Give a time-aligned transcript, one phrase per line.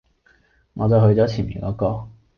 [0.73, 2.09] 我就去左前面果個